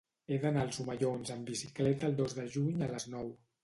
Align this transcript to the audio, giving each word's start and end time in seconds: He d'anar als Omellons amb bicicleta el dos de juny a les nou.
He 0.31 0.37
d'anar 0.45 0.63
als 0.67 0.79
Omellons 0.85 1.35
amb 1.37 1.53
bicicleta 1.53 2.11
el 2.13 2.19
dos 2.25 2.39
de 2.43 2.51
juny 2.59 2.85
a 2.85 2.93
les 2.99 3.11
nou. 3.17 3.37